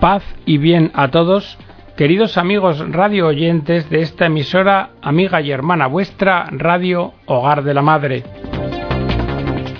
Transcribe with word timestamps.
Paz 0.00 0.22
y 0.44 0.58
bien 0.58 0.90
a 0.94 1.08
todos, 1.08 1.56
queridos 1.96 2.36
amigos 2.36 2.78
radio 2.90 3.28
oyentes 3.28 3.88
de 3.88 4.02
esta 4.02 4.26
emisora, 4.26 4.90
amiga 5.00 5.40
y 5.40 5.50
hermana 5.50 5.86
vuestra, 5.86 6.46
Radio 6.50 7.14
Hogar 7.24 7.64
de 7.64 7.72
la 7.72 7.80
Madre. 7.80 8.22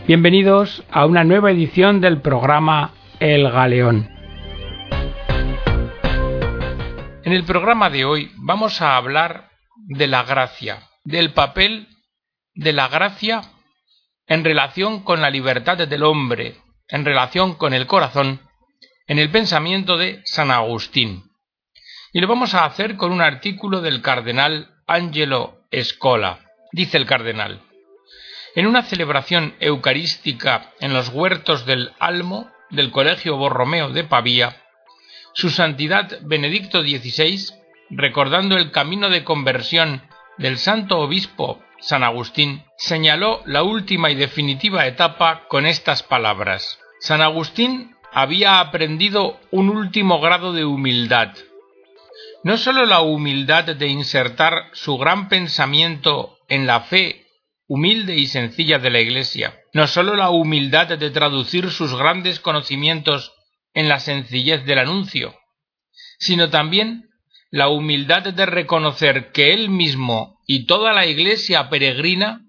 Bienvenidos 0.06 0.82
a 0.90 1.04
una 1.04 1.22
nueva 1.22 1.50
edición 1.50 2.00
del 2.00 2.22
programa 2.22 2.92
El 3.20 3.50
Galeón. 3.50 4.08
En 7.22 7.32
el 7.32 7.44
programa 7.44 7.90
de 7.90 8.06
hoy 8.06 8.30
vamos 8.36 8.80
a 8.80 8.96
hablar 8.96 9.50
de 9.76 10.06
la 10.06 10.22
gracia, 10.22 10.78
del 11.04 11.34
papel 11.34 11.88
de 12.54 12.72
la 12.72 12.88
gracia 12.88 13.42
en 14.26 14.44
relación 14.44 15.00
con 15.04 15.20
la 15.20 15.28
libertad 15.28 15.76
del 15.76 16.02
hombre, 16.02 16.56
en 16.88 17.04
relación 17.04 17.54
con 17.54 17.74
el 17.74 17.86
corazón 17.86 18.40
en 19.06 19.18
el 19.18 19.30
pensamiento 19.30 19.96
de 19.96 20.20
San 20.24 20.50
Agustín. 20.50 21.30
Y 22.12 22.20
lo 22.20 22.28
vamos 22.28 22.54
a 22.54 22.64
hacer 22.64 22.96
con 22.96 23.12
un 23.12 23.20
artículo 23.20 23.80
del 23.80 24.02
cardenal 24.02 24.74
Angelo 24.86 25.66
Escola. 25.70 26.40
Dice 26.72 26.96
el 26.96 27.06
cardenal, 27.06 27.60
en 28.54 28.66
una 28.66 28.82
celebración 28.82 29.54
eucarística 29.60 30.72
en 30.80 30.94
los 30.94 31.10
huertos 31.10 31.66
del 31.66 31.92
Almo 31.98 32.50
del 32.70 32.90
Colegio 32.90 33.36
Borromeo 33.36 33.90
de 33.90 34.04
Pavía, 34.04 34.62
su 35.34 35.50
Santidad 35.50 36.18
Benedicto 36.22 36.80
XVI, 36.82 37.50
recordando 37.90 38.56
el 38.56 38.70
camino 38.70 39.10
de 39.10 39.24
conversión 39.24 40.02
del 40.38 40.58
santo 40.58 40.98
obispo 40.98 41.62
San 41.78 42.02
Agustín, 42.02 42.64
señaló 42.78 43.42
la 43.44 43.62
última 43.62 44.10
y 44.10 44.14
definitiva 44.14 44.86
etapa 44.86 45.46
con 45.48 45.66
estas 45.66 46.02
palabras. 46.02 46.80
San 47.00 47.20
Agustín 47.20 47.95
había 48.16 48.60
aprendido 48.60 49.38
un 49.50 49.68
último 49.68 50.22
grado 50.22 50.54
de 50.54 50.64
humildad. 50.64 51.34
No 52.44 52.56
sólo 52.56 52.86
la 52.86 53.02
humildad 53.02 53.64
de 53.76 53.88
insertar 53.88 54.70
su 54.72 54.96
gran 54.96 55.28
pensamiento 55.28 56.38
en 56.48 56.66
la 56.66 56.80
fe 56.80 57.26
humilde 57.68 58.16
y 58.16 58.26
sencilla 58.26 58.78
de 58.78 58.88
la 58.88 59.00
Iglesia, 59.00 59.60
no 59.74 59.86
sólo 59.86 60.16
la 60.16 60.30
humildad 60.30 60.96
de 60.96 61.10
traducir 61.10 61.70
sus 61.70 61.94
grandes 61.94 62.40
conocimientos 62.40 63.34
en 63.74 63.90
la 63.90 64.00
sencillez 64.00 64.64
del 64.64 64.78
anuncio, 64.78 65.34
sino 66.18 66.48
también 66.48 67.10
la 67.50 67.68
humildad 67.68 68.22
de 68.22 68.46
reconocer 68.46 69.30
que 69.32 69.52
él 69.52 69.68
mismo 69.68 70.40
y 70.46 70.64
toda 70.64 70.94
la 70.94 71.04
Iglesia 71.04 71.68
peregrina 71.68 72.40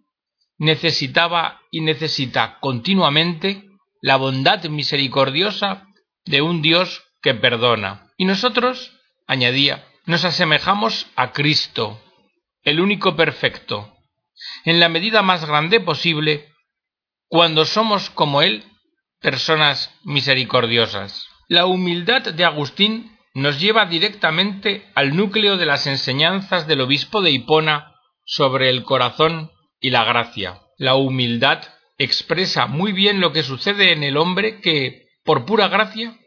necesitaba 0.58 1.60
y 1.72 1.82
necesita 1.82 2.58
continuamente 2.62 3.67
la 4.08 4.16
bondad 4.16 4.64
misericordiosa 4.70 5.86
de 6.24 6.42
un 6.42 6.62
Dios 6.62 7.04
que 7.22 7.34
perdona. 7.34 8.08
Y 8.16 8.24
nosotros, 8.24 8.94
añadía, 9.28 9.86
nos 10.06 10.24
asemejamos 10.24 11.08
a 11.18 11.34
Cristo, 11.34 12.02
el 12.64 12.80
único 12.80 13.18
perfecto, 13.18 13.94
en 14.64 14.80
la 14.80 14.88
medida 14.88 15.24
más 15.24 15.44
grande 15.44 15.82
posible, 15.82 16.54
cuando 17.28 17.66
somos 17.66 18.10
como 18.10 18.42
Él, 18.42 18.64
personas 19.20 19.94
misericordiosas. 20.06 21.28
La 21.50 21.66
humildad 21.66 22.22
de 22.22 22.46
Agustín 22.46 23.12
nos 23.34 23.60
lleva 23.60 23.88
directamente 23.88 24.90
al 24.96 25.18
núcleo 25.18 25.58
de 25.58 25.66
las 25.66 25.86
enseñanzas 25.86 26.66
del 26.66 26.80
obispo 26.80 27.22
de 27.22 27.32
Hipona 27.32 27.94
sobre 28.24 28.70
el 28.70 28.84
corazón 28.84 29.52
y 29.82 29.90
la 29.90 30.06
gracia. 30.06 30.62
La 30.78 30.96
humildad 30.96 31.62
expresa 31.98 32.68
muy 32.68 32.92
bien 32.92 33.20
lo 33.20 33.32
que 33.32 33.44
sucede 33.44 33.92
en 33.92 34.04
el 34.04 34.18
hombre 34.18 34.62
que, 34.62 35.08
por 35.24 35.46
pura 35.46 35.68
gracia, 35.68 36.18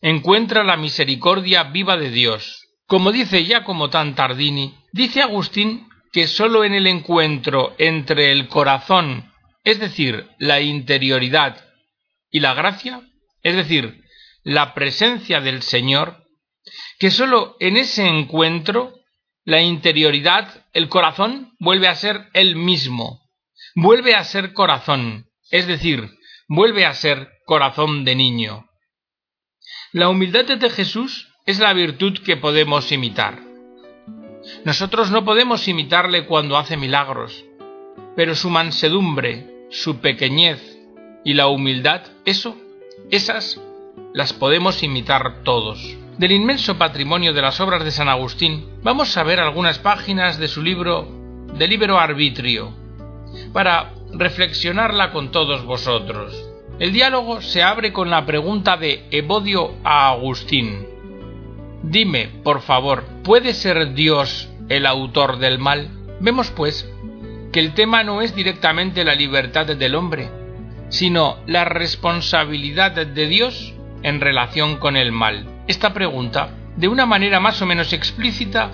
encuentra 0.00 0.64
la 0.64 0.76
misericordia 0.76 1.64
viva 1.64 1.96
de 1.96 2.10
Dios. 2.10 2.68
Como 2.86 3.12
dice 3.12 3.44
Giacomo 3.44 3.90
Tantardini, 3.90 4.74
dice 4.92 5.22
Agustín 5.22 5.88
que 6.12 6.26
sólo 6.26 6.64
en 6.64 6.74
el 6.74 6.86
encuentro 6.86 7.74
entre 7.78 8.30
el 8.30 8.48
corazón, 8.48 9.32
es 9.64 9.80
decir, 9.80 10.28
la 10.38 10.60
interioridad, 10.60 11.64
y 12.30 12.40
la 12.40 12.54
gracia, 12.54 13.00
es 13.42 13.54
decir, 13.56 14.02
la 14.42 14.74
presencia 14.74 15.40
del 15.40 15.62
Señor, 15.62 16.24
que 16.98 17.10
sólo 17.10 17.56
en 17.60 17.76
ese 17.76 18.06
encuentro 18.06 18.92
la 19.44 19.62
interioridad, 19.62 20.66
el 20.72 20.88
corazón, 20.88 21.54
vuelve 21.58 21.88
a 21.88 21.94
ser 21.94 22.28
el 22.32 22.56
mismo, 22.56 23.23
vuelve 23.74 24.14
a 24.14 24.22
ser 24.24 24.52
corazón, 24.52 25.26
es 25.50 25.66
decir, 25.66 26.10
vuelve 26.48 26.86
a 26.86 26.94
ser 26.94 27.28
corazón 27.44 28.04
de 28.04 28.14
niño. 28.14 28.66
La 29.92 30.08
humildad 30.08 30.44
de 30.44 30.70
Jesús 30.70 31.28
es 31.44 31.58
la 31.58 31.72
virtud 31.72 32.20
que 32.24 32.36
podemos 32.36 32.90
imitar. 32.92 33.40
Nosotros 34.64 35.10
no 35.10 35.24
podemos 35.24 35.66
imitarle 35.68 36.26
cuando 36.26 36.56
hace 36.56 36.76
milagros, 36.76 37.44
pero 38.14 38.34
su 38.34 38.48
mansedumbre, 38.50 39.66
su 39.70 39.98
pequeñez 40.00 40.78
y 41.24 41.34
la 41.34 41.48
humildad, 41.48 42.02
eso, 42.24 42.56
esas, 43.10 43.60
las 44.12 44.32
podemos 44.32 44.82
imitar 44.82 45.42
todos. 45.42 45.96
Del 46.18 46.30
inmenso 46.30 46.78
patrimonio 46.78 47.32
de 47.32 47.42
las 47.42 47.58
obras 47.60 47.84
de 47.84 47.90
San 47.90 48.08
Agustín, 48.08 48.68
vamos 48.82 49.16
a 49.16 49.24
ver 49.24 49.40
algunas 49.40 49.80
páginas 49.80 50.38
de 50.38 50.46
su 50.46 50.62
libro 50.62 51.08
De 51.58 51.66
Libero 51.66 51.98
Arbitrio, 51.98 52.83
para 53.52 53.92
reflexionarla 54.12 55.10
con 55.12 55.30
todos 55.30 55.64
vosotros. 55.64 56.50
El 56.78 56.92
diálogo 56.92 57.40
se 57.40 57.62
abre 57.62 57.92
con 57.92 58.10
la 58.10 58.26
pregunta 58.26 58.76
de 58.76 59.06
Evodio 59.10 59.74
a 59.84 60.08
Agustín. 60.08 60.86
Dime, 61.82 62.30
por 62.42 62.62
favor, 62.62 63.04
¿puede 63.22 63.54
ser 63.54 63.94
Dios 63.94 64.48
el 64.68 64.86
autor 64.86 65.38
del 65.38 65.58
mal? 65.58 65.88
Vemos, 66.20 66.50
pues, 66.50 66.90
que 67.52 67.60
el 67.60 67.74
tema 67.74 68.02
no 68.02 68.22
es 68.22 68.34
directamente 68.34 69.04
la 69.04 69.14
libertad 69.14 69.66
del 69.66 69.94
hombre, 69.94 70.30
sino 70.88 71.36
la 71.46 71.64
responsabilidad 71.64 72.92
de 72.92 73.26
Dios 73.28 73.74
en 74.02 74.20
relación 74.20 74.78
con 74.78 74.96
el 74.96 75.12
mal. 75.12 75.46
Esta 75.68 75.94
pregunta, 75.94 76.50
de 76.76 76.88
una 76.88 77.06
manera 77.06 77.38
más 77.38 77.62
o 77.62 77.66
menos 77.66 77.92
explícita, 77.92 78.70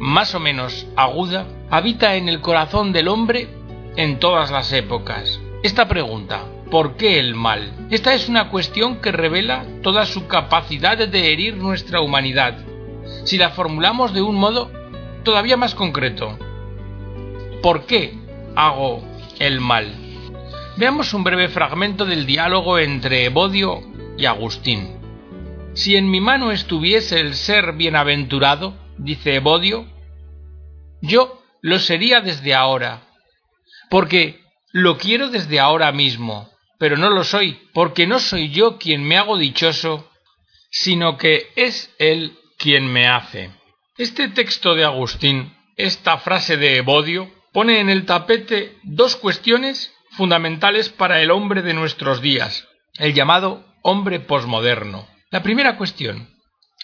más 0.00 0.34
o 0.34 0.40
menos 0.40 0.86
aguda, 0.96 1.46
habita 1.70 2.16
en 2.16 2.28
el 2.28 2.40
corazón 2.40 2.92
del 2.92 3.08
hombre 3.08 3.48
en 3.96 4.18
todas 4.18 4.50
las 4.50 4.72
épocas. 4.72 5.40
Esta 5.62 5.88
pregunta, 5.88 6.44
¿por 6.70 6.96
qué 6.96 7.18
el 7.18 7.34
mal? 7.34 7.86
Esta 7.90 8.14
es 8.14 8.28
una 8.28 8.50
cuestión 8.50 9.00
que 9.00 9.12
revela 9.12 9.64
toda 9.82 10.06
su 10.06 10.26
capacidad 10.26 10.98
de 10.98 11.32
herir 11.32 11.56
nuestra 11.56 12.00
humanidad, 12.00 12.58
si 13.24 13.38
la 13.38 13.50
formulamos 13.50 14.12
de 14.12 14.22
un 14.22 14.36
modo 14.36 14.70
todavía 15.22 15.56
más 15.56 15.74
concreto. 15.74 16.38
¿Por 17.62 17.86
qué 17.86 18.18
hago 18.56 19.02
el 19.38 19.60
mal? 19.60 19.94
Veamos 20.76 21.14
un 21.14 21.24
breve 21.24 21.48
fragmento 21.48 22.04
del 22.04 22.26
diálogo 22.26 22.78
entre 22.78 23.24
Evodio 23.24 23.80
y 24.18 24.26
Agustín. 24.26 24.98
Si 25.74 25.96
en 25.96 26.10
mi 26.10 26.20
mano 26.20 26.50
estuviese 26.50 27.20
el 27.20 27.34
ser 27.34 27.72
bienaventurado, 27.72 28.74
dice 28.98 29.36
Evodio, 29.36 29.86
yo 31.00 31.40
lo 31.62 31.78
sería 31.78 32.20
desde 32.20 32.54
ahora, 32.54 33.02
porque 33.94 34.40
lo 34.72 34.98
quiero 34.98 35.28
desde 35.28 35.60
ahora 35.60 35.92
mismo, 35.92 36.50
pero 36.80 36.96
no 36.96 37.10
lo 37.10 37.22
soy, 37.22 37.60
porque 37.72 38.08
no 38.08 38.18
soy 38.18 38.50
yo 38.50 38.76
quien 38.76 39.04
me 39.04 39.16
hago 39.16 39.38
dichoso, 39.38 40.10
sino 40.68 41.16
que 41.16 41.52
es 41.54 41.94
Él 42.00 42.36
quien 42.58 42.92
me 42.92 43.06
hace. 43.06 43.52
Este 43.96 44.26
texto 44.26 44.74
de 44.74 44.84
Agustín, 44.84 45.54
esta 45.76 46.18
frase 46.18 46.56
de 46.56 46.78
Evodio, 46.78 47.30
pone 47.52 47.78
en 47.78 47.88
el 47.88 48.04
tapete 48.04 48.76
dos 48.82 49.14
cuestiones 49.14 49.94
fundamentales 50.10 50.88
para 50.88 51.20
el 51.22 51.30
hombre 51.30 51.62
de 51.62 51.74
nuestros 51.74 52.20
días, 52.20 52.66
el 52.98 53.14
llamado 53.14 53.64
hombre 53.84 54.18
posmoderno. 54.18 55.06
La 55.30 55.44
primera 55.44 55.76
cuestión, 55.76 56.30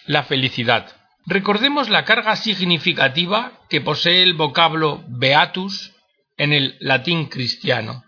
la 0.05 0.23
felicidad. 0.23 0.95
Recordemos 1.25 1.89
la 1.89 2.05
carga 2.05 2.37
significativa 2.37 3.59
que 3.69 3.81
posee 3.81 4.23
el 4.23 4.33
vocablo 4.33 5.03
beatus 5.09 5.91
en 6.41 6.53
el 6.53 6.75
latín 6.79 7.27
cristiano. 7.27 8.03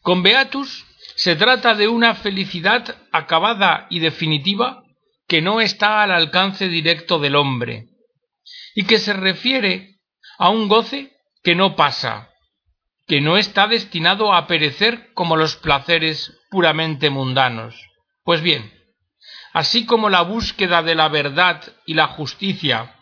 Con 0.00 0.22
Beatus 0.22 0.86
se 1.14 1.36
trata 1.36 1.74
de 1.74 1.88
una 1.88 2.14
felicidad 2.14 2.96
acabada 3.12 3.86
y 3.90 3.98
definitiva 3.98 4.82
que 5.28 5.42
no 5.42 5.60
está 5.60 6.02
al 6.02 6.10
alcance 6.10 6.68
directo 6.70 7.18
del 7.18 7.36
hombre, 7.36 7.84
y 8.74 8.84
que 8.84 8.98
se 8.98 9.12
refiere 9.12 9.98
a 10.38 10.48
un 10.48 10.68
goce 10.68 11.12
que 11.42 11.54
no 11.54 11.76
pasa, 11.76 12.30
que 13.06 13.20
no 13.20 13.36
está 13.36 13.66
destinado 13.66 14.32
a 14.32 14.46
perecer 14.46 15.12
como 15.12 15.36
los 15.36 15.56
placeres 15.56 16.32
puramente 16.50 17.10
mundanos. 17.10 17.78
Pues 18.24 18.40
bien, 18.40 18.72
así 19.52 19.84
como 19.84 20.08
la 20.08 20.22
búsqueda 20.22 20.82
de 20.82 20.94
la 20.94 21.10
verdad 21.10 21.62
y 21.84 21.92
la 21.92 22.06
justicia 22.06 22.94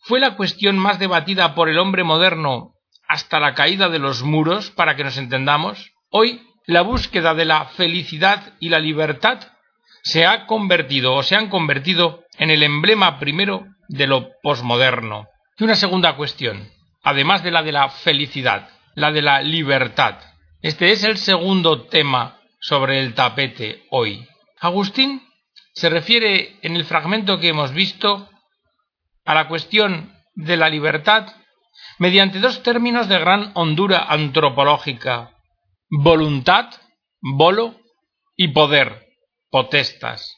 fue 0.00 0.18
la 0.18 0.34
cuestión 0.34 0.78
más 0.78 0.98
debatida 0.98 1.54
por 1.54 1.68
el 1.68 1.78
hombre 1.78 2.04
moderno 2.04 2.73
hasta 3.08 3.40
la 3.40 3.54
caída 3.54 3.88
de 3.88 3.98
los 3.98 4.22
muros, 4.22 4.70
para 4.70 4.96
que 4.96 5.04
nos 5.04 5.16
entendamos, 5.16 5.92
hoy 6.10 6.42
la 6.66 6.82
búsqueda 6.82 7.34
de 7.34 7.44
la 7.44 7.66
felicidad 7.66 8.54
y 8.60 8.68
la 8.68 8.78
libertad 8.78 9.40
se 10.02 10.26
ha 10.26 10.46
convertido 10.46 11.14
o 11.14 11.22
se 11.22 11.36
han 11.36 11.48
convertido 11.48 12.24
en 12.38 12.50
el 12.50 12.62
emblema 12.62 13.18
primero 13.18 13.66
de 13.88 14.06
lo 14.06 14.30
posmoderno. 14.42 15.26
Y 15.58 15.64
una 15.64 15.76
segunda 15.76 16.16
cuestión, 16.16 16.68
además 17.02 17.42
de 17.42 17.50
la 17.50 17.62
de 17.62 17.72
la 17.72 17.88
felicidad, 17.88 18.68
la 18.94 19.12
de 19.12 19.22
la 19.22 19.42
libertad. 19.42 20.18
Este 20.62 20.92
es 20.92 21.04
el 21.04 21.18
segundo 21.18 21.86
tema 21.86 22.38
sobre 22.60 23.00
el 23.00 23.14
tapete 23.14 23.84
hoy. 23.90 24.26
Agustín 24.60 25.22
se 25.74 25.90
refiere 25.90 26.56
en 26.62 26.76
el 26.76 26.84
fragmento 26.84 27.38
que 27.38 27.48
hemos 27.48 27.72
visto 27.72 28.30
a 29.24 29.34
la 29.34 29.48
cuestión 29.48 30.12
de 30.34 30.56
la 30.56 30.68
libertad 30.68 31.26
mediante 31.98 32.40
dos 32.40 32.62
términos 32.62 33.08
de 33.08 33.18
gran 33.18 33.52
hondura 33.54 34.04
antropológica 34.08 35.34
voluntad, 35.90 36.70
bolo 37.20 37.76
y 38.36 38.48
poder, 38.48 39.06
potestas. 39.50 40.36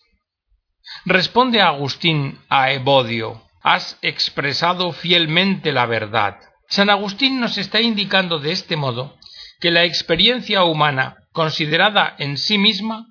Responde 1.04 1.60
Agustín 1.60 2.38
a 2.48 2.72
Evodio, 2.72 3.42
has 3.62 3.98
expresado 4.02 4.92
fielmente 4.92 5.72
la 5.72 5.86
verdad. 5.86 6.36
San 6.68 6.90
Agustín 6.90 7.40
nos 7.40 7.58
está 7.58 7.80
indicando 7.80 8.38
de 8.38 8.52
este 8.52 8.76
modo 8.76 9.16
que 9.60 9.70
la 9.70 9.84
experiencia 9.84 10.64
humana, 10.64 11.16
considerada 11.32 12.14
en 12.18 12.36
sí 12.36 12.58
misma, 12.58 13.06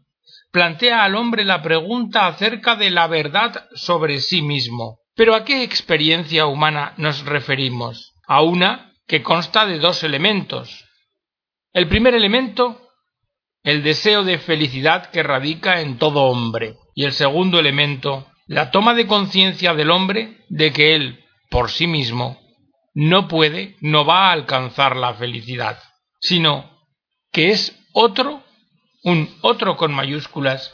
plantea 0.52 1.04
al 1.04 1.16
hombre 1.16 1.44
la 1.44 1.62
pregunta 1.62 2.28
acerca 2.28 2.76
de 2.76 2.92
la 2.92 3.08
verdad 3.08 3.66
sobre 3.74 4.20
sí 4.20 4.42
mismo. 4.42 5.00
Pero 5.16 5.34
¿a 5.34 5.44
qué 5.44 5.64
experiencia 5.64 6.46
humana 6.46 6.94
nos 6.98 7.26
referimos? 7.26 8.15
A 8.28 8.42
una 8.42 8.94
que 9.08 9.24
consta 9.24 9.66
de 9.66 9.80
dos 9.80 10.04
elementos. 10.04 10.86
El 11.74 11.88
primer 11.88 12.16
elemento, 12.16 12.82
el 13.64 13.84
deseo 13.84 14.24
de 14.24 14.40
felicidad 14.40 15.12
que 15.12 15.24
radica 15.24 15.82
en 15.82 15.98
todo 15.98 16.24
hombre. 16.24 16.76
Y 16.96 17.04
el 17.04 17.12
segundo 17.12 17.60
elemento, 17.60 18.28
la 18.48 18.72
toma 18.72 18.94
de 18.94 19.08
conciencia 19.08 19.74
del 19.74 19.92
hombre 19.92 20.38
de 20.50 20.72
que 20.72 20.96
él, 20.96 21.26
por 21.50 21.70
sí 21.70 21.88
mismo, 21.88 22.40
no 22.94 23.28
puede, 23.28 23.76
no 23.82 24.06
va 24.06 24.30
a 24.30 24.32
alcanzar 24.32 24.96
la 24.96 25.14
felicidad, 25.16 25.78
sino 26.20 26.72
que 27.32 27.50
es 27.50 27.78
otro, 27.92 28.44
un 29.04 29.30
otro 29.42 29.76
con 29.76 29.94
mayúsculas, 29.94 30.74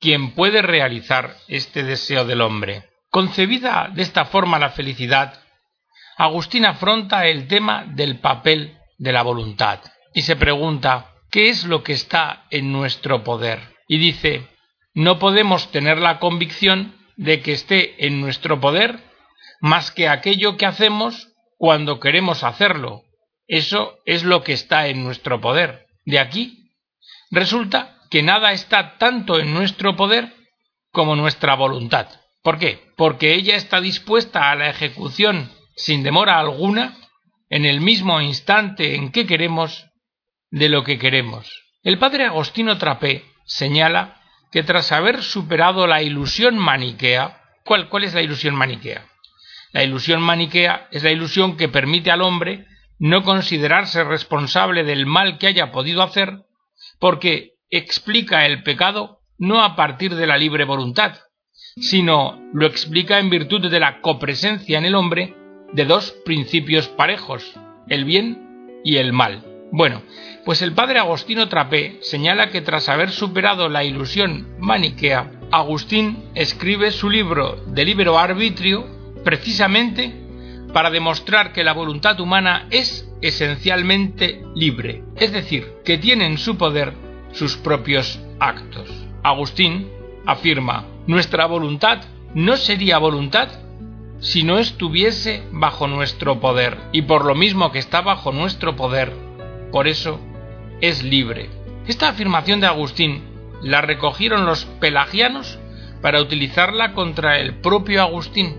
quien 0.00 0.32
puede 0.32 0.62
realizar 0.62 1.36
este 1.48 1.82
deseo 1.82 2.24
del 2.24 2.40
hombre. 2.40 2.88
Concebida 3.10 3.90
de 3.94 4.02
esta 4.02 4.24
forma 4.24 4.58
la 4.58 4.70
felicidad, 4.70 5.42
Agustín 6.16 6.66
afronta 6.66 7.26
el 7.26 7.48
tema 7.48 7.84
del 7.86 8.18
papel 8.18 8.78
de 8.98 9.12
la 9.12 9.22
voluntad 9.22 9.80
y 10.14 10.22
se 10.22 10.36
pregunta 10.36 11.12
¿qué 11.30 11.48
es 11.48 11.64
lo 11.64 11.82
que 11.82 11.92
está 11.92 12.44
en 12.50 12.72
nuestro 12.72 13.24
poder? 13.24 13.76
Y 13.88 13.98
dice 13.98 14.48
no 14.94 15.18
podemos 15.18 15.70
tener 15.70 15.98
la 15.98 16.18
convicción 16.18 16.94
de 17.16 17.40
que 17.40 17.52
esté 17.52 18.06
en 18.06 18.20
nuestro 18.20 18.60
poder 18.60 18.98
más 19.60 19.90
que 19.90 20.08
aquello 20.08 20.56
que 20.56 20.66
hacemos 20.66 21.28
cuando 21.58 22.00
queremos 22.00 22.42
hacerlo. 22.44 23.02
Eso 23.46 23.98
es 24.06 24.24
lo 24.24 24.42
que 24.42 24.52
está 24.52 24.88
en 24.88 25.04
nuestro 25.04 25.40
poder. 25.40 25.86
De 26.04 26.18
aquí 26.18 26.70
resulta 27.30 27.98
que 28.10 28.22
nada 28.22 28.52
está 28.52 28.98
tanto 28.98 29.38
en 29.38 29.54
nuestro 29.54 29.96
poder 29.96 30.34
como 30.90 31.14
nuestra 31.14 31.54
voluntad. 31.54 32.08
¿Por 32.42 32.58
qué? 32.58 32.80
Porque 32.96 33.34
ella 33.34 33.56
está 33.56 33.80
dispuesta 33.80 34.50
a 34.50 34.56
la 34.56 34.70
ejecución 34.70 35.52
sin 35.80 36.02
demora 36.02 36.38
alguna 36.38 36.96
en 37.48 37.64
el 37.64 37.80
mismo 37.80 38.20
instante 38.20 38.96
en 38.96 39.10
que 39.10 39.26
queremos 39.26 39.86
de 40.50 40.68
lo 40.68 40.84
que 40.84 40.98
queremos. 40.98 41.48
El 41.82 41.98
padre 41.98 42.26
Agostino 42.26 42.76
Trapé 42.76 43.24
señala 43.46 44.20
que 44.52 44.62
tras 44.62 44.92
haber 44.92 45.22
superado 45.22 45.86
la 45.86 46.02
ilusión 46.02 46.58
maniquea, 46.58 47.40
¿cuál, 47.64 47.88
¿cuál 47.88 48.04
es 48.04 48.14
la 48.14 48.20
ilusión 48.20 48.54
maniquea? 48.54 49.06
La 49.72 49.82
ilusión 49.82 50.20
maniquea 50.20 50.88
es 50.90 51.02
la 51.02 51.12
ilusión 51.12 51.56
que 51.56 51.68
permite 51.68 52.10
al 52.10 52.22
hombre 52.22 52.66
no 52.98 53.22
considerarse 53.22 54.04
responsable 54.04 54.84
del 54.84 55.06
mal 55.06 55.38
que 55.38 55.46
haya 55.46 55.72
podido 55.72 56.02
hacer, 56.02 56.44
porque 56.98 57.52
explica 57.70 58.44
el 58.44 58.62
pecado 58.62 59.20
no 59.38 59.64
a 59.64 59.76
partir 59.76 60.14
de 60.14 60.26
la 60.26 60.36
libre 60.36 60.64
voluntad, 60.64 61.18
sino 61.76 62.38
lo 62.52 62.66
explica 62.66 63.18
en 63.18 63.30
virtud 63.30 63.70
de 63.70 63.80
la 63.80 64.02
copresencia 64.02 64.76
en 64.76 64.84
el 64.84 64.94
hombre 64.94 65.39
de 65.72 65.84
dos 65.84 66.12
principios 66.24 66.88
parejos, 66.88 67.54
el 67.88 68.04
bien 68.04 68.80
y 68.84 68.96
el 68.96 69.12
mal. 69.12 69.44
Bueno, 69.72 70.02
pues 70.44 70.62
el 70.62 70.72
padre 70.72 70.98
Agostino 70.98 71.48
Trapé 71.48 71.98
señala 72.02 72.50
que 72.50 72.60
tras 72.60 72.88
haber 72.88 73.10
superado 73.10 73.68
la 73.68 73.84
ilusión 73.84 74.48
maniquea, 74.58 75.30
Agustín 75.52 76.24
escribe 76.34 76.90
su 76.90 77.08
libro 77.08 77.56
de 77.66 77.84
libero 77.84 78.18
arbitrio 78.18 78.86
precisamente 79.24 80.12
para 80.72 80.90
demostrar 80.90 81.52
que 81.52 81.64
la 81.64 81.72
voluntad 81.72 82.18
humana 82.20 82.66
es 82.70 83.08
esencialmente 83.22 84.42
libre, 84.54 85.02
es 85.16 85.32
decir, 85.32 85.68
que 85.84 85.98
tiene 85.98 86.26
en 86.26 86.38
su 86.38 86.56
poder 86.56 86.94
sus 87.32 87.56
propios 87.56 88.20
actos. 88.38 88.88
Agustín 89.22 89.88
afirma, 90.26 90.86
nuestra 91.06 91.46
voluntad 91.46 92.02
no 92.34 92.56
sería 92.56 92.98
voluntad 92.98 93.48
si 94.20 94.42
no 94.42 94.58
estuviese 94.58 95.42
bajo 95.50 95.86
nuestro 95.88 96.40
poder, 96.40 96.76
y 96.92 97.02
por 97.02 97.24
lo 97.24 97.34
mismo 97.34 97.72
que 97.72 97.78
está 97.78 98.02
bajo 98.02 98.32
nuestro 98.32 98.76
poder, 98.76 99.12
por 99.72 99.88
eso 99.88 100.20
es 100.80 101.02
libre. 101.02 101.48
Esta 101.86 102.08
afirmación 102.08 102.60
de 102.60 102.66
Agustín 102.66 103.24
la 103.62 103.80
recogieron 103.80 104.46
los 104.46 104.64
pelagianos 104.64 105.58
para 106.02 106.20
utilizarla 106.20 106.92
contra 106.92 107.38
el 107.38 107.54
propio 107.54 108.02
Agustín, 108.02 108.56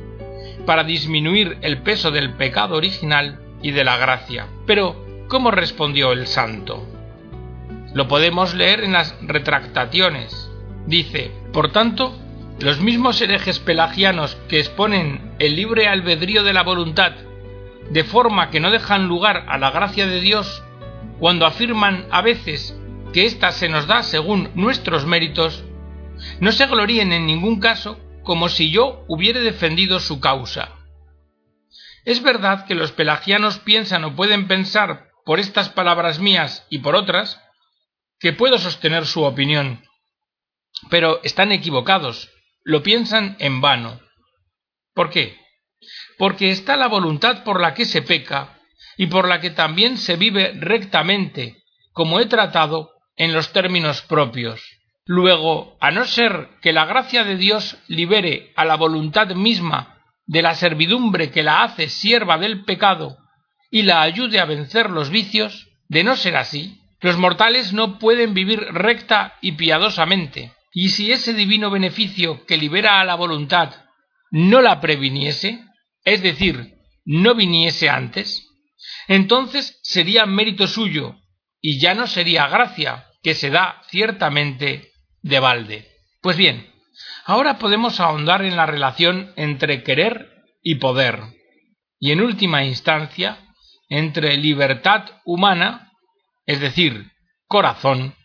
para 0.66 0.84
disminuir 0.84 1.58
el 1.62 1.82
peso 1.82 2.12
del 2.12 2.34
pecado 2.34 2.76
original 2.76 3.40
y 3.62 3.72
de 3.72 3.84
la 3.84 3.98
gracia. 3.98 4.48
Pero, 4.66 5.26
¿cómo 5.28 5.52
respondió 5.52 6.12
el 6.12 6.28
santo? 6.28 6.86
Lo 7.94 8.08
podemos 8.08 8.54
leer 8.54 8.84
en 8.84 8.94
las 8.94 9.16
retractaciones. 9.22 10.50
Dice, 10.86 11.32
por 11.52 11.72
tanto, 11.72 12.18
los 12.62 12.80
mismos 12.80 13.20
herejes 13.22 13.60
pelagianos 13.60 14.36
que 14.48 14.60
exponen 14.60 15.36
el 15.40 15.56
libre 15.56 15.88
albedrío 15.88 16.44
de 16.44 16.54
la 16.54 16.64
voluntad, 16.64 17.14
de 17.90 18.04
forma 18.04 18.50
que 18.50 18.60
no 18.60 18.70
dejan 18.70 19.08
lugar 19.08 19.46
a 19.48 19.58
la 19.58 19.72
gracia 19.72 20.06
de 20.06 20.22
Dios, 20.22 20.64
cuando 21.20 21.46
afirman 21.46 22.06
a 22.12 22.22
veces 22.22 22.78
que 23.14 23.26
ésta 23.26 23.52
se 23.52 23.68
nos 23.68 23.88
da 23.88 24.04
según 24.04 24.52
nuestros 24.54 25.06
méritos, 25.06 25.64
no 26.40 26.52
se 26.52 26.68
gloríen 26.68 27.12
en 27.14 27.26
ningún 27.26 27.60
caso 27.60 28.00
como 28.24 28.48
si 28.48 28.70
yo 28.70 29.04
hubiera 29.08 29.40
defendido 29.40 30.00
su 30.00 30.20
causa. 30.20 30.70
Es 32.06 32.22
verdad 32.22 32.66
que 32.66 32.76
los 32.76 32.92
pelagianos 32.92 33.58
piensan 33.60 34.04
o 34.04 34.16
pueden 34.16 34.48
pensar 34.48 35.10
por 35.26 35.40
estas 35.40 35.70
palabras 35.70 36.20
mías 36.20 36.66
y 36.70 36.80
por 36.80 36.96
otras 36.96 37.42
que 38.20 38.34
puedo 38.34 38.60
sostener 38.60 39.06
su 39.06 39.24
opinión, 39.24 39.84
pero 40.90 41.20
están 41.24 41.52
equivocados, 41.52 42.30
lo 42.64 42.84
piensan 42.84 43.36
en 43.40 43.62
vano. 43.62 44.00
¿Por 44.94 45.10
qué? 45.10 45.38
Porque 46.18 46.52
está 46.52 46.76
la 46.78 46.88
voluntad 46.88 47.44
por 47.44 47.60
la 47.60 47.74
que 47.74 47.86
se 47.86 48.02
peca 48.02 48.60
y 48.98 49.08
por 49.08 49.28
la 49.28 49.40
que 49.40 49.50
también 49.50 49.98
se 49.98 50.16
vive 50.16 50.54
rectamente, 50.56 51.58
como 51.94 52.20
he 52.20 52.26
tratado 52.26 52.92
en 53.16 53.34
los 53.34 53.52
términos 53.54 54.02
propios. 54.02 54.62
Luego, 55.06 55.78
a 55.82 55.92
no 55.92 56.06
ser 56.06 56.50
que 56.62 56.74
la 56.74 56.86
gracia 56.86 57.24
de 57.24 57.36
Dios 57.36 57.78
libere 57.88 58.52
a 58.56 58.66
la 58.66 58.76
voluntad 58.76 59.28
misma 59.30 59.98
de 60.26 60.42
la 60.42 60.56
servidumbre 60.56 61.32
que 61.32 61.44
la 61.44 61.64
hace 61.64 61.90
sierva 61.90 62.38
del 62.38 62.64
pecado 62.64 63.18
y 63.70 63.84
la 63.84 64.02
ayude 64.02 64.40
a 64.40 64.46
vencer 64.46 64.90
los 64.90 65.10
vicios, 65.10 65.68
de 65.88 66.04
no 66.04 66.16
ser 66.16 66.36
así, 66.36 66.80
los 67.00 67.18
mortales 67.18 67.74
no 67.74 67.98
pueden 67.98 68.34
vivir 68.34 68.60
recta 68.60 69.38
y 69.42 69.54
piadosamente, 69.54 70.54
y 70.74 70.90
si 70.90 71.12
ese 71.12 71.34
divino 71.34 71.70
beneficio 71.70 72.46
que 72.46 72.58
libera 72.58 73.00
a 73.00 73.06
la 73.06 73.16
voluntad 73.16 73.74
no 74.32 74.62
la 74.62 74.80
previniese, 74.80 75.64
es 76.04 76.22
decir, 76.22 76.76
no 77.06 77.36
viniese 77.36 77.90
antes, 77.90 78.48
entonces 79.08 79.80
sería 79.84 80.26
mérito 80.26 80.68
suyo 80.68 81.16
y 81.60 81.80
ya 81.80 81.94
no 81.94 82.08
sería 82.08 82.48
gracia, 82.48 83.08
que 83.22 83.36
se 83.36 83.50
da 83.50 83.82
ciertamente 83.90 84.92
de 85.22 85.40
balde. 85.40 85.88
Pues 86.22 86.38
bien, 86.38 86.72
ahora 87.26 87.60
podemos 87.60 88.00
ahondar 88.00 88.44
en 88.44 88.56
la 88.56 88.66
relación 88.66 89.34
entre 89.36 89.84
querer 89.84 90.32
y 90.64 90.76
poder, 90.76 91.20
y 92.00 92.12
en 92.12 92.22
última 92.22 92.64
instancia, 92.64 93.40
entre 93.90 94.38
libertad 94.38 95.06
humana, 95.26 95.92
es 96.46 96.60
decir, 96.60 97.12
corazón, 97.48 98.16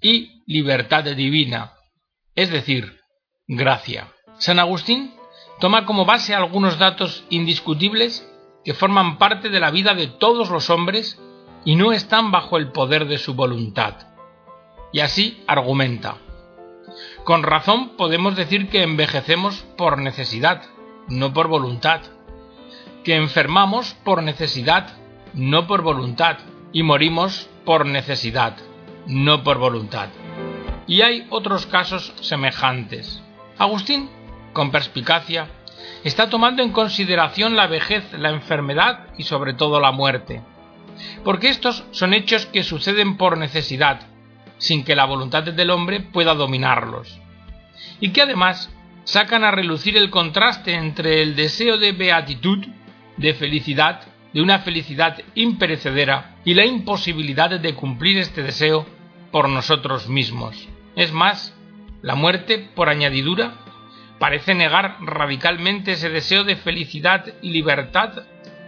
y 0.00 0.42
libertad 0.46 1.04
divina, 1.04 1.74
es 2.34 2.50
decir, 2.50 3.00
gracia. 3.46 4.12
San 4.38 4.58
Agustín 4.58 5.14
toma 5.58 5.84
como 5.84 6.04
base 6.04 6.34
algunos 6.34 6.78
datos 6.78 7.24
indiscutibles 7.30 8.26
que 8.64 8.74
forman 8.74 9.18
parte 9.18 9.48
de 9.48 9.60
la 9.60 9.70
vida 9.70 9.94
de 9.94 10.06
todos 10.06 10.50
los 10.50 10.70
hombres 10.70 11.20
y 11.64 11.76
no 11.76 11.92
están 11.92 12.30
bajo 12.30 12.56
el 12.56 12.72
poder 12.72 13.06
de 13.06 13.18
su 13.18 13.34
voluntad. 13.34 13.94
Y 14.92 15.00
así 15.00 15.42
argumenta. 15.46 16.16
Con 17.24 17.42
razón 17.42 17.96
podemos 17.96 18.36
decir 18.36 18.68
que 18.68 18.82
envejecemos 18.82 19.64
por 19.76 19.98
necesidad, 19.98 20.62
no 21.08 21.32
por 21.32 21.48
voluntad, 21.48 22.00
que 23.04 23.16
enfermamos 23.16 23.94
por 24.04 24.22
necesidad, 24.22 24.96
no 25.32 25.66
por 25.66 25.82
voluntad, 25.82 26.38
y 26.72 26.82
morimos 26.82 27.48
por 27.64 27.86
necesidad, 27.86 28.56
no 29.06 29.42
por 29.42 29.58
voluntad. 29.58 30.08
Y 30.90 31.02
hay 31.02 31.24
otros 31.30 31.66
casos 31.66 32.12
semejantes. 32.20 33.22
Agustín, 33.58 34.10
con 34.52 34.72
perspicacia, 34.72 35.46
está 36.02 36.28
tomando 36.28 36.64
en 36.64 36.72
consideración 36.72 37.54
la 37.54 37.68
vejez, 37.68 38.12
la 38.14 38.30
enfermedad 38.30 39.06
y 39.16 39.22
sobre 39.22 39.54
todo 39.54 39.78
la 39.78 39.92
muerte. 39.92 40.42
Porque 41.22 41.48
estos 41.48 41.84
son 41.92 42.12
hechos 42.12 42.46
que 42.46 42.64
suceden 42.64 43.16
por 43.16 43.38
necesidad, 43.38 44.00
sin 44.58 44.82
que 44.82 44.96
la 44.96 45.04
voluntad 45.04 45.44
del 45.44 45.70
hombre 45.70 46.00
pueda 46.00 46.34
dominarlos. 46.34 47.20
Y 48.00 48.10
que 48.10 48.22
además 48.22 48.68
sacan 49.04 49.44
a 49.44 49.52
relucir 49.52 49.96
el 49.96 50.10
contraste 50.10 50.74
entre 50.74 51.22
el 51.22 51.36
deseo 51.36 51.78
de 51.78 51.92
beatitud, 51.92 52.66
de 53.16 53.34
felicidad, 53.34 54.00
de 54.32 54.42
una 54.42 54.58
felicidad 54.58 55.22
imperecedera, 55.36 56.34
y 56.44 56.54
la 56.54 56.66
imposibilidad 56.66 57.60
de 57.60 57.74
cumplir 57.76 58.18
este 58.18 58.42
deseo 58.42 58.86
por 59.30 59.48
nosotros 59.48 60.08
mismos. 60.08 60.68
Es 60.96 61.12
más, 61.12 61.54
la 62.02 62.14
muerte, 62.14 62.70
por 62.74 62.88
añadidura, 62.88 63.54
parece 64.18 64.54
negar 64.54 64.96
radicalmente 65.00 65.92
ese 65.92 66.10
deseo 66.10 66.44
de 66.44 66.56
felicidad 66.56 67.26
y 67.42 67.50
libertad 67.50 68.22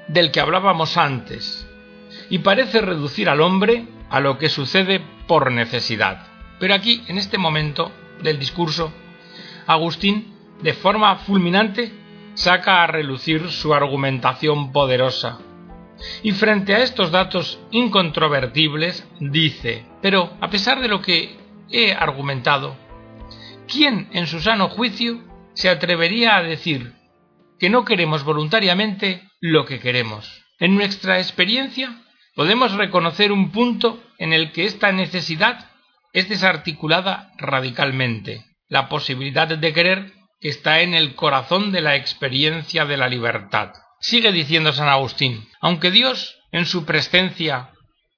del 0.09 0.31
que 0.31 0.41
hablábamos 0.41 0.97
antes, 0.97 1.69
y 2.31 2.39
parece 2.39 2.81
reducir 2.81 3.29
al 3.29 3.41
hombre 3.41 3.87
a 4.11 4.21
lo 4.21 4.39
que 4.39 4.49
sucede 4.49 5.01
por 5.27 5.51
necesidad. 5.51 6.27
Pero 6.59 6.75
aquí, 6.75 7.03
en 7.09 7.19
este 7.19 7.39
momento 7.39 7.93
del 8.23 8.39
discurso, 8.39 8.93
Agustín, 9.67 10.35
de 10.63 10.75
forma 10.75 11.17
fulminante, 11.17 11.93
saca 12.35 12.83
a 12.83 12.87
relucir 12.87 13.51
su 13.51 13.75
argumentación 13.75 14.73
poderosa. 14.73 15.39
Y 16.23 16.33
frente 16.33 16.75
a 16.75 16.83
estos 16.83 17.11
datos 17.11 17.61
incontrovertibles, 17.71 19.07
dice, 19.21 19.87
pero 20.01 20.33
a 20.41 20.49
pesar 20.49 20.81
de 20.81 20.89
lo 20.89 21.01
que 21.01 21.42
he 21.73 21.93
argumentado, 21.93 22.77
¿quién 23.67 24.09
en 24.13 24.27
su 24.27 24.41
sano 24.41 24.69
juicio 24.69 25.23
se 25.55 25.69
atrevería 25.69 26.37
a 26.37 26.43
decir 26.43 26.95
que 27.59 27.71
no 27.71 27.85
queremos 27.85 28.25
voluntariamente 28.25 29.23
lo 29.41 29.65
que 29.65 29.81
queremos? 29.81 30.45
En 30.59 30.75
nuestra 30.75 31.19
experiencia 31.19 32.03
podemos 32.35 32.73
reconocer 32.73 33.33
un 33.33 33.51
punto 33.51 34.03
en 34.19 34.33
el 34.33 34.53
que 34.53 34.65
esta 34.65 34.93
necesidad 34.93 35.71
es 36.13 36.29
desarticulada 36.29 37.33
radicalmente, 37.39 38.45
la 38.69 38.89
posibilidad 38.89 39.49
de 39.49 39.73
querer 39.73 40.13
que 40.41 40.49
está 40.49 40.81
en 40.81 40.95
el 40.95 41.15
corazón 41.15 41.73
de 41.73 41.81
la 41.81 41.97
experiencia 41.97 42.85
de 42.85 42.97
la 42.97 43.09
libertad. 43.09 43.73
Sigue 44.01 44.33
diciendo 44.33 44.73
San 44.73 44.89
Agustín, 44.89 45.49
aunque 45.61 45.91
Dios, 45.91 46.39
en 46.51 46.67
su 46.67 46.85
presencia, 46.85 47.71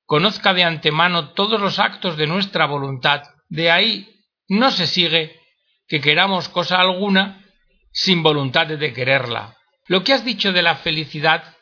conozca 0.07 0.55
de 0.55 0.65
antemano 0.65 1.31
todos 1.31 1.61
los 1.61 1.79
actos 1.79 2.17
de 2.17 2.27
nuestra 2.27 2.67
voluntad, 2.67 3.23
de 3.55 3.71
ahí 3.71 4.09
no 4.49 4.73
se 4.73 4.89
sigue 4.89 5.41
que 5.87 6.01
queramos 6.01 6.49
cosa 6.49 6.81
alguna 6.81 7.47
sin 7.93 8.21
voluntad 8.25 8.67
de 8.67 8.93
quererla. 8.93 9.57
Lo 9.87 10.03
que 10.03 10.13
has 10.13 10.25
dicho 10.25 10.53
de 10.53 10.63
la 10.63 10.75
felicidad, 10.75 11.55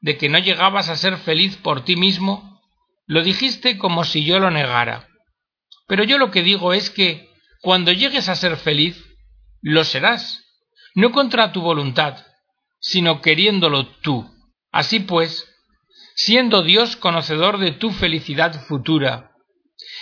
de 0.00 0.16
que 0.16 0.28
no 0.28 0.38
llegabas 0.38 0.88
a 0.88 0.96
ser 0.96 1.16
feliz 1.16 1.56
por 1.56 1.84
ti 1.84 1.96
mismo, 1.96 2.62
lo 3.06 3.24
dijiste 3.24 3.78
como 3.78 4.04
si 4.04 4.24
yo 4.24 4.38
lo 4.38 4.52
negara. 4.52 5.08
Pero 5.88 6.04
yo 6.04 6.18
lo 6.18 6.30
que 6.30 6.44
digo 6.44 6.72
es 6.72 6.88
que 6.88 7.28
cuando 7.62 7.90
llegues 7.90 8.28
a 8.28 8.36
ser 8.36 8.56
feliz, 8.56 9.04
lo 9.60 9.82
serás, 9.82 10.44
no 10.94 11.10
contra 11.10 11.50
tu 11.50 11.62
voluntad, 11.62 12.24
sino 12.78 13.20
queriéndolo 13.20 13.88
tú. 14.02 14.30
Así 14.70 15.00
pues, 15.00 15.48
siendo 16.14 16.62
Dios 16.62 16.94
conocedor 16.94 17.58
de 17.58 17.72
tu 17.72 17.90
felicidad 17.90 18.64
futura, 18.68 19.29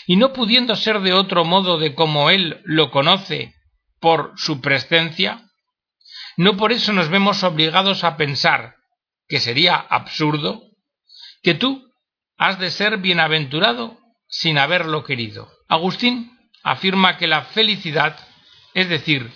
y 0.06 0.16
no 0.16 0.32
pudiendo 0.32 0.76
ser 0.76 1.00
de 1.00 1.12
otro 1.12 1.44
modo 1.44 1.78
de 1.78 1.94
como 1.94 2.30
Él 2.30 2.60
lo 2.64 2.90
conoce 2.90 3.54
por 4.00 4.32
su 4.36 4.60
presencia, 4.60 5.44
no 6.36 6.56
por 6.56 6.72
eso 6.72 6.92
nos 6.92 7.08
vemos 7.08 7.42
obligados 7.42 8.04
a 8.04 8.16
pensar, 8.16 8.76
que 9.28 9.40
sería 9.40 9.76
absurdo, 9.76 10.62
que 11.42 11.54
tú 11.54 11.90
has 12.36 12.58
de 12.58 12.70
ser 12.70 12.98
bienaventurado 12.98 13.98
sin 14.28 14.58
haberlo 14.58 15.04
querido. 15.04 15.50
Agustín 15.68 16.38
afirma 16.62 17.16
que 17.16 17.26
la 17.26 17.42
felicidad, 17.42 18.18
es 18.74 18.88
decir, 18.88 19.32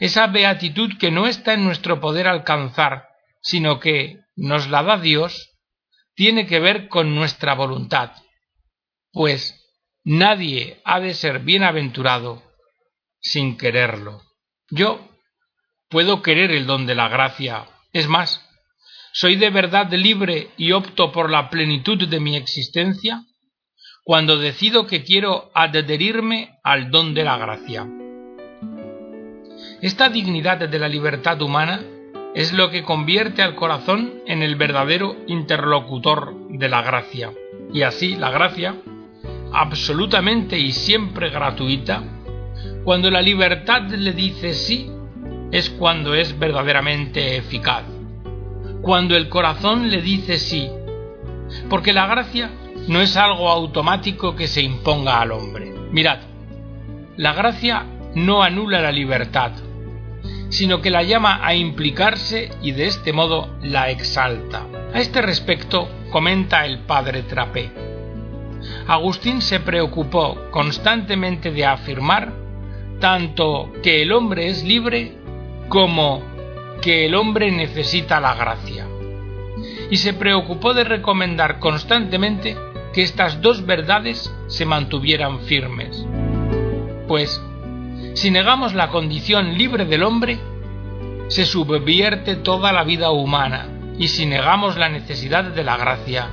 esa 0.00 0.26
beatitud 0.26 0.96
que 0.98 1.10
no 1.10 1.26
está 1.26 1.52
en 1.54 1.64
nuestro 1.64 2.00
poder 2.00 2.26
alcanzar, 2.26 3.08
sino 3.42 3.78
que 3.78 4.18
nos 4.36 4.68
la 4.68 4.82
da 4.82 4.98
Dios, 4.98 5.50
tiene 6.14 6.46
que 6.46 6.60
ver 6.60 6.88
con 6.88 7.14
nuestra 7.14 7.54
voluntad, 7.54 8.12
pues 9.14 9.58
nadie 10.04 10.82
ha 10.84 11.00
de 11.00 11.14
ser 11.14 11.38
bienaventurado 11.38 12.42
sin 13.20 13.56
quererlo. 13.56 14.20
Yo 14.70 15.08
puedo 15.88 16.20
querer 16.20 16.50
el 16.50 16.66
don 16.66 16.84
de 16.84 16.94
la 16.94 17.08
gracia, 17.08 17.66
es 17.92 18.08
más, 18.08 18.46
soy 19.12 19.36
de 19.36 19.50
verdad 19.50 19.90
libre 19.92 20.50
y 20.56 20.72
opto 20.72 21.12
por 21.12 21.30
la 21.30 21.48
plenitud 21.48 22.08
de 22.08 22.18
mi 22.20 22.36
existencia 22.36 23.22
cuando 24.02 24.36
decido 24.36 24.86
que 24.86 25.04
quiero 25.04 25.50
adherirme 25.54 26.58
al 26.64 26.90
don 26.90 27.14
de 27.14 27.24
la 27.24 27.38
gracia. 27.38 27.88
Esta 29.80 30.08
dignidad 30.08 30.68
de 30.68 30.78
la 30.78 30.88
libertad 30.88 31.40
humana 31.40 31.80
es 32.34 32.52
lo 32.52 32.70
que 32.70 32.82
convierte 32.82 33.42
al 33.42 33.54
corazón 33.54 34.22
en 34.26 34.42
el 34.42 34.56
verdadero 34.56 35.16
interlocutor 35.28 36.34
de 36.48 36.68
la 36.68 36.82
gracia. 36.82 37.32
Y 37.72 37.82
así 37.82 38.16
la 38.16 38.30
gracia, 38.30 38.74
absolutamente 39.54 40.58
y 40.58 40.72
siempre 40.72 41.30
gratuita, 41.30 42.02
cuando 42.84 43.10
la 43.10 43.22
libertad 43.22 43.82
le 43.88 44.12
dice 44.12 44.52
sí, 44.52 44.90
es 45.52 45.70
cuando 45.70 46.14
es 46.14 46.38
verdaderamente 46.38 47.36
eficaz. 47.36 47.84
Cuando 48.82 49.16
el 49.16 49.28
corazón 49.28 49.90
le 49.90 50.02
dice 50.02 50.38
sí. 50.38 50.68
Porque 51.70 51.92
la 51.92 52.06
gracia 52.06 52.50
no 52.88 53.00
es 53.00 53.16
algo 53.16 53.48
automático 53.48 54.34
que 54.34 54.48
se 54.48 54.60
imponga 54.60 55.20
al 55.20 55.32
hombre. 55.32 55.72
Mirad, 55.92 56.18
la 57.16 57.32
gracia 57.32 57.86
no 58.16 58.42
anula 58.42 58.80
la 58.80 58.90
libertad, 58.90 59.52
sino 60.48 60.80
que 60.80 60.90
la 60.90 61.04
llama 61.04 61.40
a 61.46 61.54
implicarse 61.54 62.50
y 62.60 62.72
de 62.72 62.86
este 62.86 63.12
modo 63.12 63.56
la 63.62 63.90
exalta. 63.90 64.66
A 64.92 65.00
este 65.00 65.22
respecto 65.22 65.88
comenta 66.10 66.66
el 66.66 66.80
padre 66.80 67.22
Trapé. 67.22 67.93
Agustín 68.86 69.42
se 69.42 69.60
preocupó 69.60 70.50
constantemente 70.50 71.50
de 71.50 71.66
afirmar 71.66 72.32
tanto 73.00 73.72
que 73.82 74.02
el 74.02 74.12
hombre 74.12 74.48
es 74.48 74.64
libre 74.64 75.16
como 75.68 76.22
que 76.80 77.06
el 77.06 77.14
hombre 77.14 77.50
necesita 77.50 78.20
la 78.20 78.34
gracia. 78.34 78.86
Y 79.90 79.96
se 79.96 80.14
preocupó 80.14 80.74
de 80.74 80.84
recomendar 80.84 81.58
constantemente 81.58 82.56
que 82.92 83.02
estas 83.02 83.40
dos 83.40 83.66
verdades 83.66 84.32
se 84.46 84.64
mantuvieran 84.64 85.40
firmes. 85.40 86.04
Pues 87.08 87.42
si 88.14 88.30
negamos 88.30 88.74
la 88.74 88.88
condición 88.88 89.58
libre 89.58 89.84
del 89.84 90.02
hombre, 90.02 90.38
se 91.28 91.44
subvierte 91.44 92.36
toda 92.36 92.72
la 92.72 92.84
vida 92.84 93.10
humana 93.10 93.66
y 93.98 94.08
si 94.08 94.26
negamos 94.26 94.76
la 94.76 94.88
necesidad 94.88 95.44
de 95.44 95.64
la 95.64 95.76
gracia, 95.76 96.28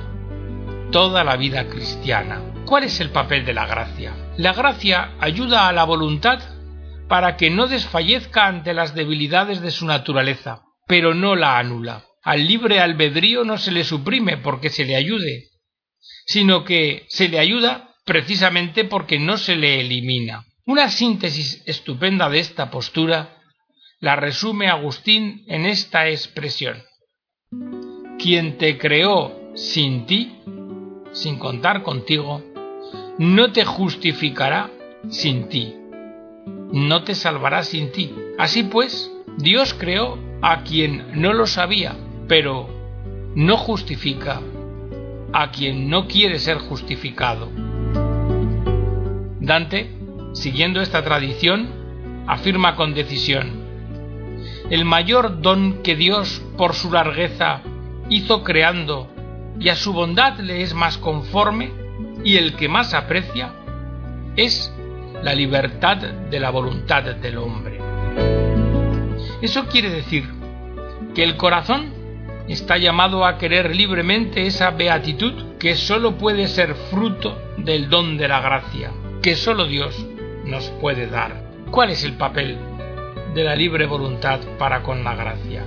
toda 0.92 1.24
la 1.24 1.36
vida 1.36 1.68
cristiana. 1.68 2.40
¿Cuál 2.66 2.84
es 2.84 3.00
el 3.00 3.10
papel 3.10 3.44
de 3.44 3.54
la 3.54 3.66
gracia? 3.66 4.14
La 4.36 4.52
gracia 4.52 5.14
ayuda 5.18 5.66
a 5.66 5.72
la 5.72 5.84
voluntad 5.84 6.40
para 7.08 7.36
que 7.36 7.50
no 7.50 7.66
desfallezca 7.66 8.46
ante 8.46 8.74
las 8.74 8.94
debilidades 8.94 9.62
de 9.62 9.70
su 9.70 9.86
naturaleza, 9.86 10.62
pero 10.86 11.14
no 11.14 11.34
la 11.34 11.58
anula. 11.58 12.04
Al 12.22 12.46
libre 12.46 12.78
albedrío 12.78 13.42
no 13.42 13.58
se 13.58 13.72
le 13.72 13.84
suprime 13.84 14.36
porque 14.36 14.68
se 14.68 14.84
le 14.84 14.94
ayude, 14.94 15.48
sino 16.26 16.62
que 16.62 17.06
se 17.08 17.28
le 17.28 17.38
ayuda 17.38 17.96
precisamente 18.04 18.84
porque 18.84 19.18
no 19.18 19.38
se 19.38 19.56
le 19.56 19.80
elimina. 19.80 20.44
Una 20.66 20.90
síntesis 20.90 21.62
estupenda 21.66 22.28
de 22.28 22.38
esta 22.38 22.70
postura 22.70 23.38
la 23.98 24.16
resume 24.16 24.68
Agustín 24.68 25.44
en 25.48 25.64
esta 25.64 26.08
expresión. 26.08 26.82
Quien 28.18 28.58
te 28.58 28.76
creó 28.78 29.52
sin 29.54 30.06
ti, 30.06 30.38
sin 31.12 31.38
contar 31.38 31.82
contigo, 31.82 32.42
no 33.18 33.52
te 33.52 33.64
justificará 33.64 34.70
sin 35.08 35.48
ti, 35.48 35.74
no 36.72 37.04
te 37.04 37.14
salvará 37.14 37.62
sin 37.62 37.92
ti. 37.92 38.14
Así 38.38 38.64
pues, 38.64 39.10
Dios 39.36 39.74
creó 39.74 40.18
a 40.40 40.62
quien 40.62 41.20
no 41.20 41.32
lo 41.32 41.46
sabía, 41.46 41.94
pero 42.28 42.68
no 43.34 43.56
justifica 43.56 44.40
a 45.32 45.50
quien 45.50 45.88
no 45.88 46.06
quiere 46.06 46.38
ser 46.38 46.58
justificado. 46.58 47.48
Dante 49.40 50.02
siguiendo 50.32 50.80
esta 50.80 51.04
tradición, 51.04 51.68
afirma 52.26 52.76
con 52.76 52.94
decisión, 52.94 53.62
el 54.70 54.84
mayor 54.84 55.42
don 55.42 55.82
que 55.82 55.96
Dios, 55.96 56.42
por 56.56 56.74
su 56.74 56.90
largueza, 56.90 57.60
hizo 58.08 58.42
creando 58.42 59.08
y 59.62 59.68
a 59.68 59.76
su 59.76 59.92
bondad 59.92 60.38
le 60.38 60.62
es 60.62 60.74
más 60.74 60.98
conforme 60.98 61.70
y 62.24 62.36
el 62.36 62.56
que 62.56 62.68
más 62.68 62.94
aprecia, 62.94 63.52
es 64.34 64.72
la 65.22 65.34
libertad 65.34 65.98
de 65.98 66.40
la 66.40 66.50
voluntad 66.50 67.04
del 67.04 67.38
hombre. 67.38 67.78
Eso 69.40 69.66
quiere 69.66 69.90
decir 69.90 70.28
que 71.14 71.22
el 71.22 71.36
corazón 71.36 71.92
está 72.48 72.76
llamado 72.76 73.24
a 73.24 73.38
querer 73.38 73.74
libremente 73.74 74.46
esa 74.46 74.70
beatitud 74.70 75.56
que 75.58 75.76
sólo 75.76 76.18
puede 76.18 76.48
ser 76.48 76.74
fruto 76.90 77.40
del 77.56 77.88
don 77.88 78.16
de 78.16 78.26
la 78.26 78.40
gracia, 78.40 78.90
que 79.22 79.36
sólo 79.36 79.66
Dios 79.66 80.06
nos 80.44 80.70
puede 80.80 81.06
dar. 81.06 81.40
¿Cuál 81.70 81.90
es 81.90 82.02
el 82.02 82.14
papel 82.14 82.58
de 83.32 83.44
la 83.44 83.54
libre 83.54 83.86
voluntad 83.86 84.40
para 84.58 84.82
con 84.82 85.04
la 85.04 85.14
gracia? 85.14 85.62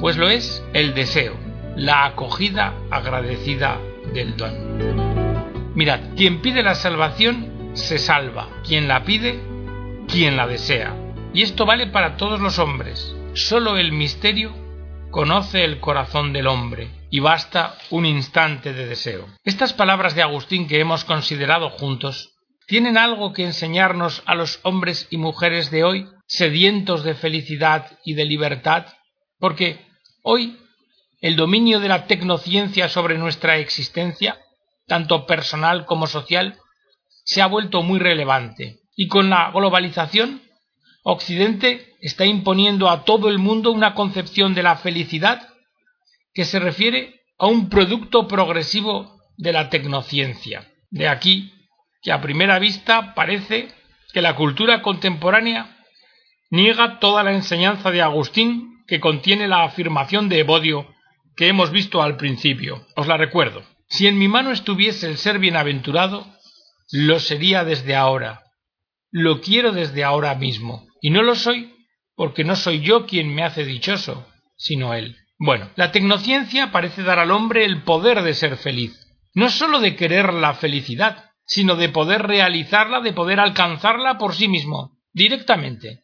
Pues 0.00 0.16
lo 0.16 0.30
es 0.30 0.64
el 0.72 0.94
deseo, 0.94 1.36
la 1.76 2.06
acogida 2.06 2.74
agradecida 2.90 3.78
del 4.14 4.34
don. 4.36 5.74
Mirad, 5.74 6.00
quien 6.16 6.40
pide 6.40 6.62
la 6.62 6.74
salvación 6.74 7.72
se 7.74 7.98
salva, 7.98 8.48
quien 8.66 8.88
la 8.88 9.04
pide, 9.04 9.38
quien 10.08 10.38
la 10.38 10.46
desea. 10.46 10.96
Y 11.34 11.42
esto 11.42 11.66
vale 11.66 11.86
para 11.86 12.16
todos 12.16 12.40
los 12.40 12.58
hombres. 12.58 13.14
Solo 13.34 13.76
el 13.76 13.92
misterio 13.92 14.54
conoce 15.10 15.64
el 15.64 15.80
corazón 15.80 16.32
del 16.32 16.46
hombre 16.46 16.88
y 17.10 17.20
basta 17.20 17.76
un 17.90 18.06
instante 18.06 18.72
de 18.72 18.86
deseo. 18.86 19.26
Estas 19.44 19.74
palabras 19.74 20.14
de 20.14 20.22
Agustín 20.22 20.66
que 20.66 20.80
hemos 20.80 21.04
considerado 21.04 21.68
juntos 21.68 22.32
tienen 22.66 22.96
algo 22.96 23.34
que 23.34 23.44
enseñarnos 23.44 24.22
a 24.24 24.34
los 24.34 24.60
hombres 24.62 25.08
y 25.10 25.18
mujeres 25.18 25.70
de 25.70 25.84
hoy, 25.84 26.08
sedientos 26.26 27.04
de 27.04 27.14
felicidad 27.14 27.98
y 28.04 28.14
de 28.14 28.24
libertad, 28.24 28.86
porque 29.38 29.89
hoy 30.22 30.58
el 31.20 31.36
dominio 31.36 31.80
de 31.80 31.88
la 31.88 32.06
tecnociencia 32.06 32.88
sobre 32.88 33.18
nuestra 33.18 33.58
existencia, 33.58 34.38
tanto 34.86 35.26
personal 35.26 35.84
como 35.86 36.06
social, 36.06 36.58
se 37.24 37.42
ha 37.42 37.46
vuelto 37.46 37.82
muy 37.82 37.98
relevante, 37.98 38.80
y 38.96 39.08
con 39.08 39.30
la 39.30 39.50
globalización 39.50 40.42
Occidente 41.02 41.94
está 42.00 42.26
imponiendo 42.26 42.90
a 42.90 43.04
todo 43.04 43.28
el 43.28 43.38
mundo 43.38 43.70
una 43.70 43.94
concepción 43.94 44.54
de 44.54 44.62
la 44.62 44.76
felicidad 44.76 45.48
que 46.34 46.44
se 46.44 46.58
refiere 46.58 47.20
a 47.38 47.46
un 47.46 47.70
producto 47.70 48.28
progresivo 48.28 49.18
de 49.38 49.52
la 49.52 49.70
tecnociencia. 49.70 50.68
De 50.90 51.08
aquí 51.08 51.52
que 52.02 52.12
a 52.12 52.20
primera 52.20 52.58
vista 52.58 53.14
parece 53.14 53.68
que 54.12 54.20
la 54.20 54.36
cultura 54.36 54.82
contemporánea 54.82 55.78
niega 56.50 56.98
toda 56.98 57.22
la 57.22 57.32
enseñanza 57.32 57.90
de 57.90 58.02
Agustín 58.02 58.79
que 58.90 58.98
contiene 58.98 59.46
la 59.46 59.62
afirmación 59.62 60.28
de 60.28 60.40
Evodio 60.40 60.92
que 61.36 61.46
hemos 61.46 61.70
visto 61.70 62.02
al 62.02 62.16
principio. 62.16 62.84
Os 62.96 63.06
la 63.06 63.16
recuerdo. 63.16 63.62
Si 63.88 64.08
en 64.08 64.18
mi 64.18 64.26
mano 64.26 64.50
estuviese 64.50 65.06
el 65.06 65.16
ser 65.16 65.38
bienaventurado, 65.38 66.26
lo 66.90 67.20
sería 67.20 67.62
desde 67.62 67.94
ahora. 67.94 68.42
Lo 69.12 69.40
quiero 69.40 69.70
desde 69.70 70.02
ahora 70.02 70.34
mismo. 70.34 70.88
Y 71.00 71.10
no 71.10 71.22
lo 71.22 71.36
soy 71.36 71.72
porque 72.16 72.42
no 72.42 72.56
soy 72.56 72.80
yo 72.80 73.06
quien 73.06 73.32
me 73.32 73.44
hace 73.44 73.64
dichoso, 73.64 74.26
sino 74.56 74.92
él. 74.92 75.16
Bueno, 75.38 75.70
la 75.76 75.92
tecnociencia 75.92 76.72
parece 76.72 77.04
dar 77.04 77.20
al 77.20 77.30
hombre 77.30 77.64
el 77.64 77.84
poder 77.84 78.22
de 78.22 78.34
ser 78.34 78.56
feliz, 78.56 78.92
no 79.34 79.50
sólo 79.50 79.78
de 79.78 79.94
querer 79.94 80.34
la 80.34 80.54
felicidad, 80.54 81.30
sino 81.46 81.76
de 81.76 81.88
poder 81.90 82.22
realizarla, 82.22 83.00
de 83.00 83.12
poder 83.12 83.38
alcanzarla 83.38 84.18
por 84.18 84.34
sí 84.34 84.48
mismo, 84.48 84.98
directamente, 85.12 86.02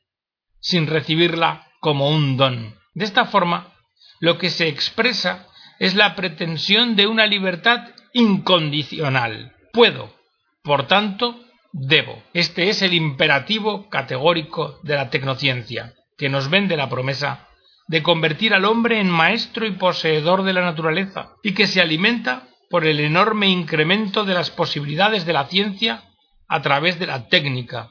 sin 0.61 0.87
recibirla 0.87 1.66
como 1.81 2.11
un 2.11 2.37
don. 2.37 2.75
De 2.95 3.05
esta 3.05 3.27
forma, 3.27 3.73
lo 4.21 4.39
que 4.39 4.51
se 4.51 4.69
expresa 4.69 5.47
es 5.79 5.95
la 5.95 6.15
pretensión 6.15 6.97
de 6.97 7.07
una 7.07 7.27
libertad 7.27 7.89
incondicional. 8.13 9.55
Puedo, 9.73 10.15
por 10.63 10.87
tanto, 10.87 11.39
debo. 11.73 12.23
Este 12.33 12.71
es 12.71 12.83
el 12.83 12.95
imperativo 12.95 13.89
categórico 13.91 14.81
de 14.83 14.95
la 14.95 15.11
tecnociencia, 15.11 15.95
que 16.17 16.29
nos 16.29 16.49
vende 16.49 16.77
la 16.77 16.89
promesa 16.89 17.49
de 17.89 18.03
convertir 18.03 18.55
al 18.55 18.65
hombre 18.65 19.01
en 19.01 19.09
maestro 19.09 19.67
y 19.67 19.73
poseedor 19.73 20.43
de 20.43 20.53
la 20.53 20.63
naturaleza, 20.63 21.35
y 21.43 21.55
que 21.55 21.67
se 21.67 21.81
alimenta 21.81 22.49
por 22.69 22.85
el 22.85 22.99
enorme 22.99 23.49
incremento 23.49 24.25
de 24.25 24.35
las 24.35 24.51
posibilidades 24.51 25.25
de 25.25 25.33
la 25.33 25.47
ciencia 25.47 26.03
a 26.49 26.63
través 26.63 26.99
de 26.99 27.07
la 27.07 27.29
técnica, 27.29 27.91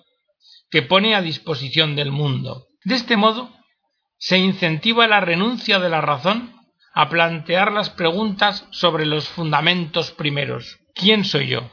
que 0.70 0.82
pone 0.82 1.16
a 1.16 1.22
disposición 1.22 1.96
del 1.96 2.12
mundo. 2.12 2.66
De 2.84 2.96
este 2.96 3.16
modo, 3.16 3.55
se 4.18 4.38
incentiva 4.38 5.08
la 5.08 5.20
renuncia 5.20 5.80
de 5.80 5.90
la 5.90 6.02
razón 6.02 6.56
a 6.94 7.10
plantear 7.10 7.72
las 7.72 7.90
preguntas 7.90 8.68
sobre 8.72 9.06
los 9.06 9.28
fundamentos 9.28 10.12
primeros. 10.12 10.80
¿Quién 10.94 11.26
soy 11.26 11.48
yo? 11.48 11.70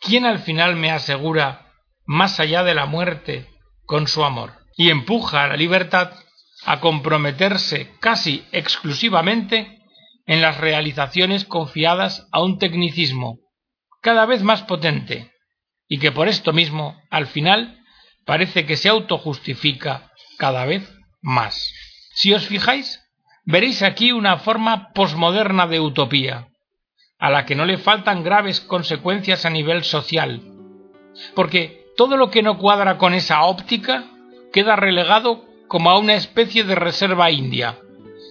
¿quién 0.00 0.26
al 0.26 0.40
final 0.40 0.76
me 0.76 0.90
asegura 0.90 1.72
más 2.06 2.40
allá 2.40 2.62
de 2.62 2.74
la 2.74 2.86
muerte 2.86 3.46
con 3.84 4.08
su 4.08 4.24
amor? 4.24 4.52
Y 4.76 4.90
empuja 4.90 5.44
a 5.44 5.48
la 5.48 5.56
libertad 5.56 6.12
a 6.64 6.80
comprometerse 6.80 7.90
casi 8.00 8.44
exclusivamente 8.52 9.78
en 10.26 10.40
las 10.42 10.58
realizaciones 10.58 11.44
confiadas 11.44 12.28
a 12.32 12.42
un 12.42 12.58
tecnicismo 12.58 13.38
cada 14.02 14.26
vez 14.26 14.42
más 14.42 14.62
potente 14.62 15.32
y 15.88 15.98
que 15.98 16.12
por 16.12 16.28
esto 16.28 16.52
mismo 16.52 17.00
al 17.10 17.26
final 17.26 17.80
parece 18.24 18.66
que 18.66 18.76
se 18.76 18.88
autojustifica 18.88 20.12
cada 20.36 20.64
vez 20.66 20.88
más. 21.20 21.72
Si 22.14 22.32
os 22.32 22.46
fijáis, 22.46 23.00
veréis 23.44 23.82
aquí 23.82 24.12
una 24.12 24.38
forma 24.38 24.92
posmoderna 24.92 25.66
de 25.66 25.80
utopía, 25.80 26.48
a 27.18 27.30
la 27.30 27.46
que 27.46 27.54
no 27.54 27.64
le 27.64 27.78
faltan 27.78 28.22
graves 28.22 28.60
consecuencias 28.60 29.44
a 29.44 29.50
nivel 29.50 29.84
social, 29.84 30.42
porque 31.34 31.86
todo 31.96 32.16
lo 32.16 32.30
que 32.30 32.42
no 32.42 32.58
cuadra 32.58 32.98
con 32.98 33.14
esa 33.14 33.42
óptica 33.42 34.04
queda 34.52 34.76
relegado 34.76 35.44
como 35.66 35.90
a 35.90 35.98
una 35.98 36.14
especie 36.14 36.64
de 36.64 36.74
reserva 36.74 37.30
india, 37.30 37.78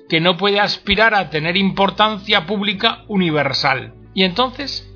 que 0.10 0.21
no 0.21 0.38
puede 0.38 0.60
aspirar 0.60 1.13
a 1.13 1.30
tener 1.30 1.58
importancia 1.58 2.45
pública 2.45 3.04
universal. 3.08 3.93
Y 4.13 4.23
entonces, 4.23 4.89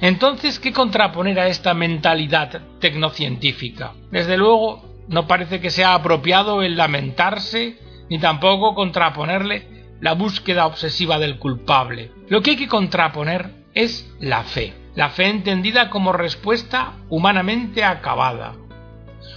entonces, 0.00 0.58
¿qué 0.58 0.72
contraponer 0.72 1.40
a 1.40 1.48
esta 1.48 1.72
mentalidad 1.72 2.62
tecnocientífica? 2.80 3.94
Desde 4.10 4.36
luego, 4.36 4.95
no 5.08 5.26
parece 5.26 5.60
que 5.60 5.70
sea 5.70 5.94
apropiado 5.94 6.62
el 6.62 6.76
lamentarse, 6.76 7.78
ni 8.08 8.18
tampoco 8.18 8.74
contraponerle 8.74 9.76
la 10.00 10.12
búsqueda 10.14 10.66
obsesiva 10.66 11.18
del 11.18 11.38
culpable. 11.38 12.10
Lo 12.28 12.42
que 12.42 12.52
hay 12.52 12.56
que 12.56 12.68
contraponer 12.68 13.50
es 13.74 14.10
la 14.20 14.42
fe, 14.42 14.74
la 14.94 15.10
fe 15.10 15.28
entendida 15.28 15.90
como 15.90 16.12
respuesta 16.12 16.94
humanamente 17.08 17.84
acabada, 17.84 18.54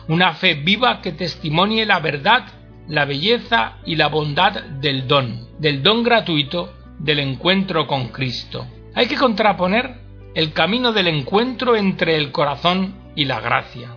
una 0.08 0.34
fe 0.34 0.56
viva 0.56 1.02
que 1.02 1.12
testimonie 1.12 1.86
la 1.86 2.00
verdad, 2.00 2.46
la 2.88 3.06
belleza 3.06 3.78
y 3.86 3.96
la 3.96 4.08
bondad 4.08 4.64
del 4.64 5.08
don, 5.08 5.48
del 5.60 5.84
don 5.84 6.04
gratuito 6.04 6.74
del 6.98 7.20
encuentro 7.20 7.88
con 7.88 8.10
Cristo. 8.10 8.68
Hay 8.96 9.08
que 9.08 9.16
contraponer 9.16 9.96
el 10.34 10.54
camino 10.54 10.92
del 10.92 11.08
encuentro 11.08 11.76
entre 11.76 12.16
el 12.16 12.32
corazón 12.32 12.96
y 13.16 13.26
la 13.26 13.40
gracia, 13.40 13.90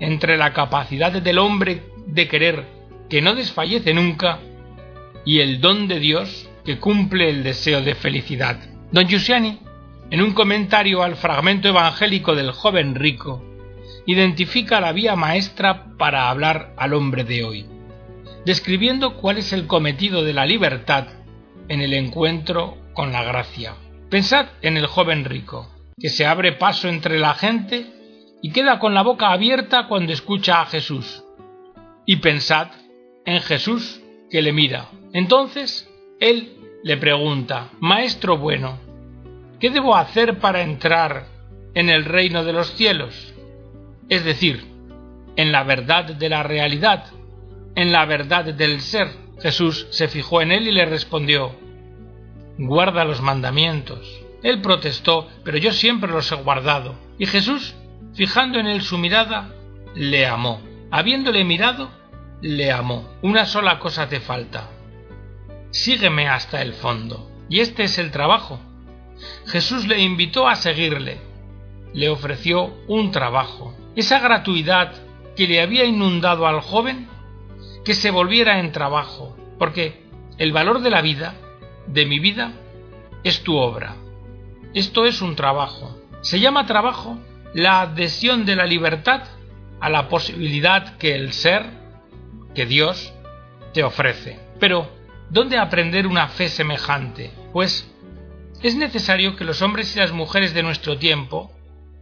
entre 0.00 0.36
la 0.36 0.52
capacidad 0.52 1.12
del 1.12 1.38
hombre 1.38 1.82
de 2.06 2.28
querer 2.28 2.64
que 3.08 3.22
no 3.22 3.34
desfallece 3.34 3.94
nunca 3.94 4.40
y 5.24 5.40
el 5.40 5.60
don 5.60 5.88
de 5.88 5.98
Dios 5.98 6.48
que 6.64 6.78
cumple 6.78 7.30
el 7.30 7.42
deseo 7.42 7.82
de 7.82 7.94
felicidad. 7.94 8.58
Don 8.92 9.08
Giussiani, 9.08 9.60
en 10.10 10.22
un 10.22 10.32
comentario 10.32 11.02
al 11.02 11.16
fragmento 11.16 11.68
evangélico 11.68 12.34
del 12.34 12.52
joven 12.52 12.94
rico, 12.94 13.44
identifica 14.06 14.80
la 14.80 14.92
vía 14.92 15.16
maestra 15.16 15.84
para 15.98 16.30
hablar 16.30 16.72
al 16.76 16.94
hombre 16.94 17.24
de 17.24 17.44
hoy, 17.44 17.66
describiendo 18.46 19.16
cuál 19.16 19.38
es 19.38 19.52
el 19.52 19.66
cometido 19.66 20.24
de 20.24 20.32
la 20.32 20.46
libertad 20.46 21.08
en 21.68 21.82
el 21.82 21.92
encuentro 21.92 22.78
con 22.94 23.12
la 23.12 23.22
gracia. 23.22 23.74
Pensad 24.08 24.46
en 24.62 24.78
el 24.78 24.86
joven 24.86 25.26
rico, 25.26 25.70
que 26.00 26.08
se 26.08 26.24
abre 26.24 26.52
paso 26.52 26.88
entre 26.88 27.18
la 27.18 27.34
gente 27.34 27.97
y 28.42 28.52
queda 28.52 28.78
con 28.78 28.94
la 28.94 29.02
boca 29.02 29.32
abierta 29.32 29.86
cuando 29.88 30.12
escucha 30.12 30.60
a 30.60 30.66
Jesús. 30.66 31.24
Y 32.06 32.16
pensad 32.16 32.68
en 33.24 33.40
Jesús 33.40 34.00
que 34.30 34.42
le 34.42 34.52
mira, 34.52 34.88
entonces 35.12 35.88
él 36.20 36.56
le 36.82 36.96
pregunta, 36.96 37.70
Maestro 37.80 38.38
bueno, 38.38 38.78
¿qué 39.60 39.70
debo 39.70 39.96
hacer 39.96 40.38
para 40.38 40.62
entrar 40.62 41.26
en 41.74 41.88
el 41.88 42.04
reino 42.04 42.44
de 42.44 42.52
los 42.52 42.72
cielos? 42.74 43.34
Es 44.08 44.24
decir, 44.24 44.64
en 45.36 45.52
la 45.52 45.64
verdad 45.64 46.04
de 46.04 46.28
la 46.28 46.42
realidad, 46.42 47.06
en 47.74 47.92
la 47.92 48.04
verdad 48.06 48.44
del 48.44 48.80
ser. 48.80 49.08
Jesús 49.40 49.86
se 49.90 50.08
fijó 50.08 50.42
en 50.42 50.50
él 50.50 50.66
y 50.66 50.72
le 50.72 50.84
respondió, 50.84 51.54
Guarda 52.58 53.04
los 53.04 53.22
mandamientos. 53.22 54.20
Él 54.42 54.60
protestó, 54.60 55.28
pero 55.44 55.58
yo 55.58 55.72
siempre 55.72 56.10
los 56.10 56.32
he 56.32 56.34
guardado. 56.36 56.96
Y 57.18 57.26
Jesús 57.26 57.76
fijando 58.18 58.58
en 58.58 58.66
él 58.66 58.82
su 58.82 58.98
mirada, 58.98 59.54
le 59.94 60.26
amó. 60.26 60.60
Habiéndole 60.90 61.44
mirado, 61.44 61.88
le 62.42 62.72
amó. 62.72 63.08
Una 63.22 63.46
sola 63.46 63.78
cosa 63.78 64.08
te 64.08 64.18
falta. 64.18 64.68
Sígueme 65.70 66.28
hasta 66.28 66.60
el 66.60 66.72
fondo. 66.72 67.30
Y 67.48 67.60
este 67.60 67.84
es 67.84 67.96
el 67.96 68.10
trabajo. 68.10 68.58
Jesús 69.46 69.86
le 69.86 70.00
invitó 70.00 70.48
a 70.48 70.56
seguirle. 70.56 71.20
Le 71.94 72.08
ofreció 72.08 72.74
un 72.88 73.12
trabajo. 73.12 73.72
Esa 73.94 74.18
gratuidad 74.18 74.94
que 75.36 75.46
le 75.46 75.62
había 75.62 75.84
inundado 75.84 76.48
al 76.48 76.60
joven, 76.60 77.06
que 77.84 77.94
se 77.94 78.10
volviera 78.10 78.58
en 78.58 78.72
trabajo. 78.72 79.36
Porque 79.60 80.02
el 80.38 80.50
valor 80.50 80.80
de 80.80 80.90
la 80.90 81.02
vida, 81.02 81.34
de 81.86 82.04
mi 82.04 82.18
vida, 82.18 82.50
es 83.22 83.44
tu 83.44 83.56
obra. 83.56 83.94
Esto 84.74 85.04
es 85.04 85.22
un 85.22 85.36
trabajo. 85.36 85.96
Se 86.20 86.40
llama 86.40 86.66
trabajo 86.66 87.16
la 87.54 87.82
adhesión 87.82 88.44
de 88.44 88.56
la 88.56 88.66
libertad 88.66 89.22
a 89.80 89.88
la 89.88 90.08
posibilidad 90.08 90.96
que 90.98 91.14
el 91.14 91.32
ser, 91.32 91.64
que 92.54 92.66
Dios, 92.66 93.12
te 93.72 93.82
ofrece. 93.82 94.38
Pero, 94.58 94.90
¿dónde 95.30 95.58
aprender 95.58 96.06
una 96.06 96.28
fe 96.28 96.48
semejante? 96.48 97.30
Pues 97.52 97.88
es 98.62 98.74
necesario 98.74 99.36
que 99.36 99.44
los 99.44 99.62
hombres 99.62 99.94
y 99.94 99.98
las 99.98 100.12
mujeres 100.12 100.52
de 100.52 100.62
nuestro 100.62 100.98
tiempo, 100.98 101.52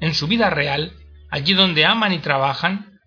en 0.01 0.15
su 0.15 0.27
vida 0.27 0.51
real, 0.51 0.93
allí 1.31 1.55
donde 1.55 1.85
aman 1.85 2.13
y 2.13 2.19
trabajan, 2.19 3.01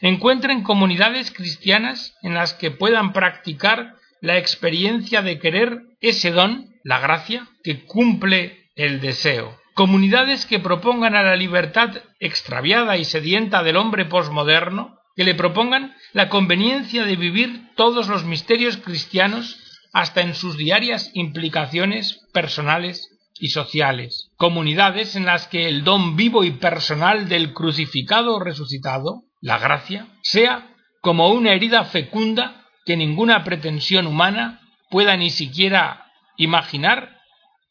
encuentren 0.00 0.62
comunidades 0.62 1.30
cristianas 1.30 2.14
en 2.22 2.34
las 2.34 2.54
que 2.54 2.70
puedan 2.70 3.12
practicar 3.12 3.96
la 4.20 4.38
experiencia 4.38 5.22
de 5.22 5.38
querer 5.38 5.82
ese 6.00 6.30
don, 6.30 6.68
la 6.84 7.00
gracia, 7.00 7.48
que 7.64 7.84
cumple 7.84 8.70
el 8.76 9.00
deseo 9.00 9.61
comunidades 9.74 10.46
que 10.46 10.58
propongan 10.58 11.14
a 11.14 11.22
la 11.22 11.36
libertad 11.36 12.02
extraviada 12.20 12.96
y 12.96 13.04
sedienta 13.04 13.62
del 13.62 13.76
hombre 13.76 14.04
posmoderno, 14.04 14.98
que 15.16 15.24
le 15.24 15.34
propongan 15.34 15.94
la 16.12 16.28
conveniencia 16.28 17.04
de 17.04 17.16
vivir 17.16 17.74
todos 17.76 18.08
los 18.08 18.24
misterios 18.24 18.76
cristianos 18.76 19.58
hasta 19.92 20.22
en 20.22 20.34
sus 20.34 20.56
diarias 20.56 21.10
implicaciones 21.14 22.20
personales 22.32 23.08
y 23.38 23.48
sociales, 23.48 24.30
comunidades 24.36 25.16
en 25.16 25.26
las 25.26 25.46
que 25.48 25.68
el 25.68 25.84
don 25.84 26.16
vivo 26.16 26.44
y 26.44 26.52
personal 26.52 27.28
del 27.28 27.52
crucificado 27.52 28.38
resucitado, 28.40 29.24
la 29.40 29.58
gracia, 29.58 30.06
sea 30.22 30.68
como 31.00 31.30
una 31.30 31.52
herida 31.52 31.84
fecunda 31.84 32.66
que 32.86 32.96
ninguna 32.96 33.44
pretensión 33.44 34.06
humana 34.06 34.60
pueda 34.90 35.16
ni 35.16 35.30
siquiera 35.30 36.06
imaginar 36.36 37.18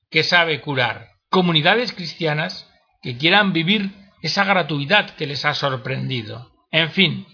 que 0.10 0.24
sabe 0.24 0.62
curar 0.62 1.11
comunidades 1.32 1.94
cristianas 1.94 2.70
que 3.02 3.18
quieran 3.18 3.54
vivir 3.54 3.96
esa 4.22 4.44
gratuidad 4.44 5.16
que 5.16 5.26
les 5.26 5.46
ha 5.46 5.56
sorprendido. 5.56 6.52
En 6.72 6.92
fin, 6.92 7.26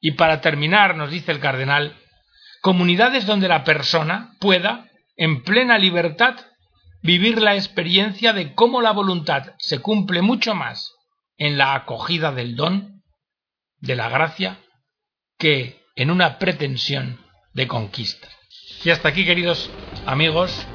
y 0.00 0.12
para 0.12 0.40
terminar, 0.40 0.96
nos 0.96 1.10
dice 1.10 1.32
el 1.32 1.40
cardenal, 1.40 1.98
comunidades 2.62 3.26
donde 3.26 3.48
la 3.48 3.64
persona 3.64 4.36
pueda, 4.40 4.88
en 5.16 5.42
plena 5.42 5.78
libertad, 5.78 6.36
vivir 7.02 7.42
la 7.42 7.56
experiencia 7.56 8.32
de 8.32 8.54
cómo 8.54 8.80
la 8.80 8.92
voluntad 8.92 9.54
se 9.58 9.80
cumple 9.80 10.22
mucho 10.22 10.54
más 10.54 10.94
en 11.36 11.58
la 11.58 11.74
acogida 11.74 12.30
del 12.32 12.54
don, 12.54 13.02
de 13.80 13.96
la 13.96 14.08
gracia, 14.08 14.60
que 15.38 15.82
en 15.96 16.10
una 16.10 16.38
pretensión 16.38 17.18
de 17.52 17.66
conquista. 17.66 18.28
Y 18.84 18.90
hasta 18.90 19.08
aquí, 19.08 19.24
queridos 19.24 19.70
amigos, 20.06 20.66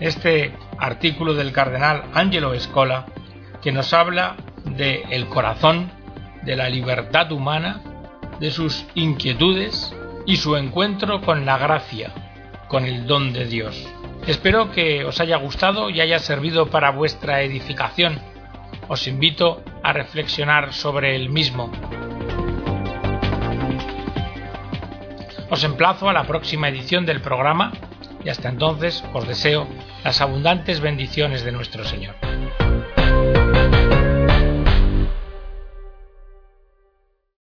este 0.00 0.56
artículo 0.78 1.34
del 1.34 1.52
cardenal 1.52 2.04
Angelo 2.14 2.54
Escola 2.54 3.06
que 3.62 3.72
nos 3.72 3.92
habla 3.92 4.36
de 4.64 5.04
el 5.10 5.26
corazón, 5.26 5.90
de 6.42 6.56
la 6.56 6.68
libertad 6.68 7.32
humana, 7.32 7.80
de 8.40 8.50
sus 8.50 8.86
inquietudes 8.94 9.94
y 10.26 10.36
su 10.36 10.56
encuentro 10.56 11.22
con 11.22 11.46
la 11.46 11.58
gracia, 11.58 12.12
con 12.68 12.84
el 12.84 13.06
don 13.06 13.32
de 13.32 13.46
Dios. 13.46 13.86
Espero 14.26 14.70
que 14.70 15.04
os 15.04 15.20
haya 15.20 15.36
gustado 15.36 15.90
y 15.90 16.00
haya 16.00 16.18
servido 16.18 16.66
para 16.66 16.90
vuestra 16.90 17.42
edificación. 17.42 18.18
Os 18.88 19.06
invito 19.06 19.62
a 19.82 19.92
reflexionar 19.92 20.72
sobre 20.72 21.16
el 21.16 21.30
mismo. 21.30 21.70
Os 25.50 25.62
emplazo 25.62 26.08
a 26.08 26.12
la 26.12 26.24
próxima 26.24 26.68
edición 26.68 27.06
del 27.06 27.20
programa 27.20 27.72
y 28.24 28.28
hasta 28.28 28.48
entonces 28.48 29.04
os 29.12 29.28
deseo 29.28 29.66
las 30.02 30.20
abundantes 30.20 30.80
bendiciones 30.80 31.44
de 31.44 31.52
nuestro 31.52 31.84
Señor. 31.84 32.14